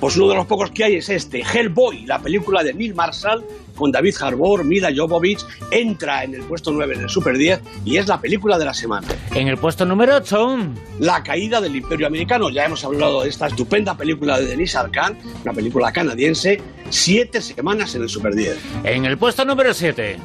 Pues 0.00 0.16
uno 0.16 0.28
de 0.28 0.34
los 0.34 0.46
pocos 0.46 0.70
que 0.70 0.84
hay 0.84 0.96
es 0.96 1.08
este, 1.08 1.42
Hellboy, 1.42 2.06
la 2.06 2.18
película 2.18 2.62
de 2.62 2.74
Neil 2.74 2.94
Marshall 2.94 3.44
con 3.74 3.90
David 3.90 4.14
Harbour, 4.20 4.64
Mila 4.64 4.90
Jovovich, 4.94 5.44
entra 5.70 6.24
en 6.24 6.34
el 6.34 6.42
puesto 6.42 6.70
9 6.72 6.96
del 6.96 7.08
Super 7.08 7.36
10 7.36 7.60
y 7.84 7.96
es 7.96 8.06
la 8.06 8.20
película 8.20 8.58
de 8.58 8.64
la 8.64 8.74
semana. 8.74 9.08
En 9.34 9.48
el 9.48 9.58
puesto 9.58 9.84
número 9.84 10.16
8. 10.16 10.58
La 11.00 11.22
caída 11.22 11.60
del 11.60 11.76
Imperio 11.76 12.06
Americano. 12.06 12.50
Ya 12.50 12.64
hemos 12.64 12.84
hablado 12.84 13.22
de 13.22 13.28
esta 13.28 13.48
estupenda 13.48 13.96
película 13.96 14.38
de 14.38 14.46
Denis 14.46 14.76
Arcand, 14.76 15.16
una 15.42 15.52
película 15.52 15.92
canadiense, 15.92 16.60
siete 16.90 17.40
semanas 17.40 17.94
en 17.94 18.02
el 18.02 18.08
Super 18.08 18.34
10. 18.34 18.56
En 18.84 19.04
el 19.04 19.18
puesto 19.18 19.44
número 19.44 19.74
7. 19.74 20.18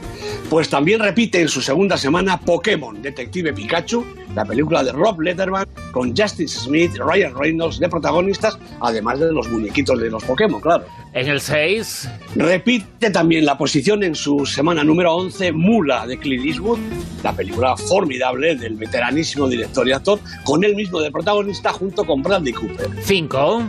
Pues 0.50 0.70
también 0.70 1.00
repite 1.00 1.42
en 1.42 1.48
su 1.48 1.62
segunda 1.62 1.98
semana 1.98 2.29
Pokémon, 2.38 3.02
Detective 3.02 3.54
Pikachu, 3.54 4.06
la 4.36 4.46
película 4.46 4.84
de 4.84 4.92
Rob 4.92 5.22
Letterman 5.22 5.66
con 5.92 6.16
Justice 6.16 6.60
Smith, 6.60 6.96
Ryan 6.98 7.34
Reynolds 7.36 7.80
de 7.80 7.90
protagonistas, 7.90 8.60
además 8.82 9.20
de 9.20 9.32
los 9.32 9.50
muñequitos 9.50 10.00
de 10.00 10.10
los 10.10 10.24
Pokémon, 10.24 10.62
claro. 10.62 10.86
En 11.14 11.28
el 11.28 11.42
6. 11.42 12.10
Repite 12.36 13.10
también 13.10 13.46
la 13.46 13.58
posición 13.58 14.04
en 14.04 14.16
su 14.16 14.46
semana 14.46 14.84
número 14.84 15.16
11, 15.16 15.52
Mula 15.54 16.06
de 16.06 16.18
Clint 16.18 16.46
Eastwood, 16.46 16.80
la 17.24 17.34
película 17.34 17.76
formidable 17.76 18.56
del 18.56 18.76
veteranísimo 18.76 19.48
director 19.48 19.88
y 19.88 19.92
actor, 19.92 20.20
con 20.44 20.64
él 20.64 20.76
mismo 20.76 21.00
de 21.00 21.12
protagonista 21.12 21.74
junto 21.74 22.06
con 22.06 22.22
Bradley 22.22 22.54
Cooper. 22.54 22.90
5. 23.02 23.64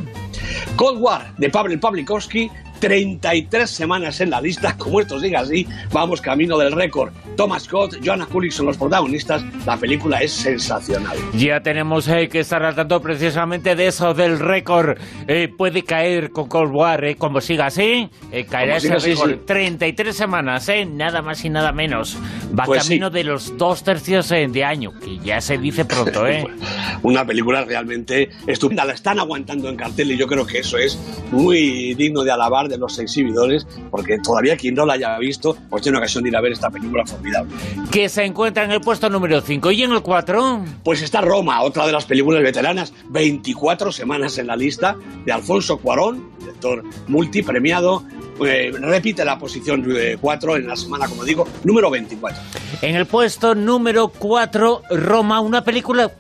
Cold 0.76 1.00
War 1.00 1.34
de 1.38 1.48
Pavel 1.48 1.78
Pawlikowski 1.78 2.50
33 2.80 3.70
semanas 3.70 4.20
en 4.20 4.30
la 4.30 4.40
lista, 4.40 4.74
como 4.78 5.00
esto 5.00 5.20
sigue 5.20 5.36
así, 5.36 5.66
vamos 5.92 6.20
camino 6.20 6.58
del 6.58 6.72
récord. 6.72 7.12
Thomas 7.36 7.64
Scott, 7.64 7.96
Joanna 8.04 8.26
Kulik 8.26 8.52
son 8.52 8.66
los 8.66 8.76
protagonistas, 8.76 9.44
la 9.66 9.76
película 9.76 10.18
es 10.18 10.32
sensacional. 10.32 11.16
Ya 11.34 11.62
tenemos 11.62 12.08
eh, 12.08 12.28
que 12.28 12.40
estar 12.40 12.62
al 12.62 12.74
tanto 12.74 13.00
precisamente 13.00 13.76
de 13.76 13.86
eso, 13.88 14.14
del 14.14 14.38
récord. 14.38 14.98
Eh, 15.28 15.48
puede 15.56 15.84
caer 15.84 16.30
con 16.30 16.48
Cold 16.48 16.74
War, 16.74 17.04
eh, 17.04 17.16
como 17.16 17.40
siga 17.40 17.66
así, 17.66 18.08
caerá 18.48 18.78
ese 18.78 18.96
récord. 18.96 19.38
33 19.46 20.16
semanas, 20.16 20.70
nada 20.88 21.22
más 21.22 21.44
y 21.44 21.50
nada 21.50 21.72
menos. 21.72 22.16
Va 22.58 22.64
pues 22.64 22.84
camino 22.84 23.10
de 23.10 23.24
los 23.24 23.56
dos 23.56 23.84
tercios 23.84 24.28
de 24.30 24.64
año, 24.64 24.92
que 24.98 25.18
ya 25.18 25.40
se 25.40 25.58
dice 25.58 25.84
pronto, 25.84 26.26
¿eh? 26.26 26.46
Una 27.02 27.24
película 27.24 27.64
realmente 27.64 28.30
estupenda, 28.46 28.84
la 28.84 28.94
están 28.94 29.18
aguantando 29.18 29.68
en 29.68 29.76
cartel 29.76 30.12
y 30.12 30.16
yo 30.16 30.26
creo 30.26 30.46
que 30.46 30.58
eso 30.58 30.78
es 30.78 30.98
muy 31.30 31.94
digno 31.94 32.22
de 32.22 32.32
alabar 32.32 32.68
de 32.70 32.78
los 32.78 32.98
exhibidores, 32.98 33.66
porque 33.90 34.18
todavía 34.18 34.56
quien 34.56 34.74
no 34.74 34.86
la 34.86 34.94
haya 34.94 35.18
visto, 35.18 35.56
pues 35.68 35.82
tiene 35.82 35.98
ocasión 35.98 36.22
de 36.22 36.30
ir 36.30 36.36
a 36.36 36.40
ver 36.40 36.52
esta 36.52 36.70
película 36.70 37.04
formidable. 37.04 37.52
Que 37.90 38.08
se 38.08 38.24
encuentra 38.24 38.64
en 38.64 38.70
el 38.70 38.80
puesto 38.80 39.10
número 39.10 39.40
5 39.40 39.70
y 39.72 39.82
en 39.82 39.92
el 39.92 40.02
4. 40.02 40.64
Pues 40.82 41.02
está 41.02 41.20
Roma, 41.20 41.62
otra 41.62 41.86
de 41.86 41.92
las 41.92 42.06
películas 42.06 42.42
veteranas, 42.42 42.94
24 43.10 43.92
semanas 43.92 44.38
en 44.38 44.46
la 44.46 44.56
lista, 44.56 44.96
de 45.24 45.32
Alfonso 45.32 45.78
Cuarón, 45.78 46.30
director 46.38 46.82
multipremiado, 47.08 48.04
eh, 48.44 48.72
repite 48.72 49.24
la 49.24 49.38
posición 49.38 49.86
4 50.20 50.56
en 50.56 50.66
la 50.66 50.76
semana, 50.76 51.08
como 51.08 51.24
digo, 51.24 51.46
número 51.64 51.90
24. 51.90 52.40
En 52.82 52.96
el 52.96 53.06
puesto 53.06 53.54
número 53.54 54.08
4, 54.08 54.82
Roma, 54.90 55.40
una 55.40 55.62
película 55.62 56.10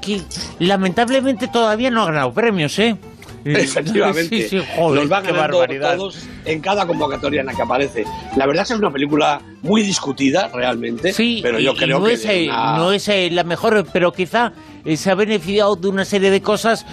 que 0.00 0.20
lamentablemente 0.58 1.48
todavía 1.48 1.90
no 1.90 2.02
ha 2.02 2.06
ganado 2.06 2.32
premios, 2.32 2.78
¿eh? 2.78 2.96
Efectivamente. 3.44 4.48
Sí, 4.48 4.56
Los 4.56 5.10
va 5.10 5.20
ganando 5.20 5.66
todos 5.66 6.26
en 6.44 6.60
cada 6.60 6.86
convocatoria 6.86 7.40
en 7.40 7.46
la 7.46 7.54
que 7.54 7.62
aparece. 7.62 8.04
La 8.36 8.46
verdad 8.46 8.62
es 8.62 8.68
que 8.68 8.74
es 8.74 8.80
una 8.80 8.92
película 8.92 9.40
muy 9.62 9.82
discutida 9.82 10.50
realmente, 10.52 11.12
sí, 11.12 11.40
pero 11.42 11.58
yo 11.58 11.74
creo 11.74 12.00
no 12.00 12.06
que 12.06 12.14
es, 12.14 12.24
eh, 12.26 12.46
no 12.48 12.92
es 12.92 13.08
eh, 13.08 13.30
la 13.30 13.44
mejor, 13.44 13.86
pero 13.92 14.12
quizá 14.12 14.52
eh, 14.84 14.96
se 14.96 15.10
ha 15.10 15.14
beneficiado 15.14 15.76
de 15.76 15.88
una 15.88 16.04
serie 16.04 16.30
de 16.30 16.42
cosas. 16.42 16.84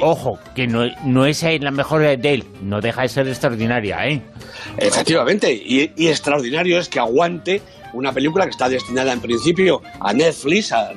Ojo, 0.00 0.38
que 0.54 0.66
no, 0.66 0.84
no 1.04 1.26
es 1.26 1.42
la 1.42 1.70
mejor 1.70 2.02
de 2.02 2.34
él, 2.34 2.44
no 2.62 2.80
deja 2.80 3.02
de 3.02 3.08
ser 3.08 3.28
extraordinaria, 3.28 4.06
¿eh? 4.08 4.22
Efectivamente, 4.78 5.52
y, 5.52 5.92
y 5.96 6.08
extraordinario 6.08 6.78
es 6.78 6.88
que 6.88 6.98
aguante 6.98 7.60
una 7.94 8.12
película 8.12 8.44
que 8.44 8.50
está 8.50 8.68
destinada 8.68 9.12
en 9.12 9.20
principio 9.20 9.80
a 10.00 10.12
Netflix, 10.12 10.72
a 10.72 10.92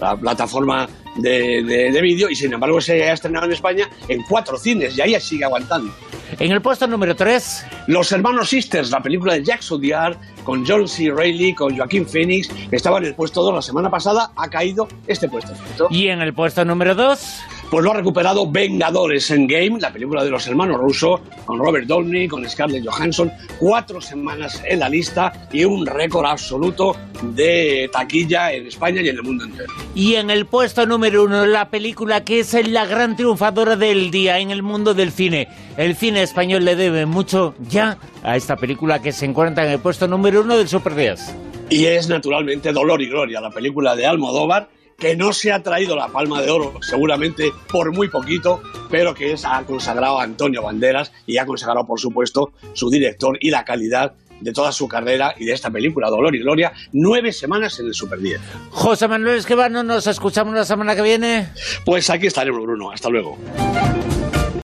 la, 0.00 0.16
plataforma 0.16 0.88
de, 1.16 1.62
de 1.62 2.00
vídeo, 2.02 2.28
y 2.28 2.36
sin 2.36 2.52
embargo 2.52 2.80
se 2.80 3.02
ha 3.08 3.12
estrenado 3.12 3.46
en 3.46 3.52
España 3.52 3.88
en 4.08 4.22
cuatro 4.22 4.58
cines 4.58 4.96
y 4.96 5.00
ahí 5.00 5.20
sigue 5.20 5.44
aguantando. 5.44 5.92
En 6.38 6.52
el 6.52 6.62
puesto 6.62 6.86
número 6.86 7.14
3. 7.16 7.66
Los 7.88 8.12
Hermanos 8.12 8.48
Sisters, 8.48 8.90
la 8.90 9.02
película 9.02 9.34
de 9.34 9.44
Jack 9.44 9.62
Sodiar, 9.62 10.16
con 10.44 10.64
John 10.66 10.88
C. 10.88 11.10
Reilly, 11.10 11.54
con 11.54 11.76
Joaquín 11.76 12.06
Phoenix, 12.06 12.48
que 12.48 12.76
estaba 12.76 12.98
en 12.98 13.06
el 13.06 13.14
puesto 13.14 13.42
2 13.42 13.54
la 13.54 13.62
semana 13.62 13.90
pasada, 13.90 14.30
ha 14.36 14.48
caído 14.48 14.88
este 15.06 15.28
puesto. 15.28 15.52
¿Y 15.90 16.08
en 16.08 16.22
el 16.22 16.32
puesto 16.32 16.64
número 16.64 16.94
2? 16.94 17.40
Pues 17.70 17.84
lo 17.84 17.92
ha 17.92 17.94
recuperado 17.94 18.50
Vengadores 18.50 19.30
en 19.30 19.46
Game, 19.46 19.78
la 19.78 19.92
película 19.92 20.24
de 20.24 20.30
los 20.30 20.46
hermanos 20.48 20.78
Russo, 20.78 21.20
con 21.44 21.58
Robert 21.58 21.86
Downey, 21.86 22.26
con 22.26 22.48
Scarlett 22.48 22.84
Johansson, 22.84 23.30
cuatro 23.60 24.00
semanas 24.00 24.60
en 24.66 24.80
la 24.80 24.88
lista 24.88 25.32
y 25.52 25.64
un 25.64 25.86
récord 25.86 26.26
absoluto 26.26 26.96
de 27.22 27.88
taquilla 27.92 28.52
en 28.52 28.66
España 28.66 29.00
y 29.02 29.08
en 29.08 29.16
el 29.16 29.22
mundo 29.22 29.44
entero. 29.44 29.72
Y 29.94 30.16
en 30.16 30.30
el 30.30 30.46
puesto 30.46 30.84
número 30.84 31.24
uno, 31.24 31.46
la 31.46 31.70
película 31.70 32.24
que 32.24 32.40
es 32.40 32.54
la 32.68 32.86
gran 32.86 33.16
triunfadora 33.16 33.76
del 33.76 34.10
día 34.10 34.40
en 34.40 34.50
el 34.50 34.62
mundo 34.62 34.92
del 34.92 35.12
cine. 35.12 35.46
El 35.76 35.94
cine 35.94 36.22
español 36.22 36.64
le 36.64 36.74
debe 36.74 37.06
mucho 37.06 37.54
ya 37.60 37.98
a 38.24 38.36
esta 38.36 38.56
película 38.56 39.00
que 39.00 39.12
se 39.12 39.26
encuentra 39.26 39.64
en 39.64 39.70
el 39.70 39.78
puesto 39.78 40.08
número 40.08 40.40
uno 40.40 40.56
del 40.56 40.66
Super 40.66 40.96
10. 40.96 41.36
Y 41.70 41.84
es 41.84 42.08
naturalmente 42.08 42.72
Dolor 42.72 43.00
y 43.00 43.08
Gloria, 43.08 43.40
la 43.40 43.50
película 43.50 43.94
de 43.94 44.04
Almodóvar, 44.04 44.68
que 45.00 45.16
no 45.16 45.32
se 45.32 45.50
ha 45.50 45.62
traído 45.62 45.96
la 45.96 46.08
palma 46.08 46.40
de 46.42 46.50
oro, 46.50 46.74
seguramente 46.82 47.52
por 47.72 47.92
muy 47.92 48.08
poquito, 48.08 48.62
pero 48.90 49.14
que 49.14 49.32
es, 49.32 49.44
ha 49.44 49.64
consagrado 49.64 50.20
a 50.20 50.24
Antonio 50.24 50.62
Banderas 50.62 51.10
y 51.26 51.38
ha 51.38 51.46
consagrado, 51.46 51.86
por 51.86 51.98
supuesto, 51.98 52.52
su 52.74 52.90
director 52.90 53.38
y 53.40 53.50
la 53.50 53.64
calidad 53.64 54.12
de 54.40 54.52
toda 54.52 54.72
su 54.72 54.88
carrera 54.88 55.34
y 55.38 55.44
de 55.46 55.52
esta 55.52 55.70
película, 55.70 56.08
Dolor 56.08 56.34
y 56.34 56.40
Gloria, 56.40 56.72
nueve 56.92 57.32
semanas 57.32 57.78
en 57.80 57.86
el 57.86 57.94
Super 57.94 58.20
10. 58.20 58.40
José 58.70 59.08
Manuel 59.08 59.38
Esquivano, 59.38 59.82
nos 59.82 60.06
escuchamos 60.06 60.54
la 60.54 60.64
semana 60.64 60.94
que 60.94 61.02
viene. 61.02 61.48
Pues 61.84 62.10
aquí 62.10 62.26
estaremos, 62.26 62.62
Bruno. 62.62 62.90
Hasta 62.90 63.08
luego. 63.08 63.38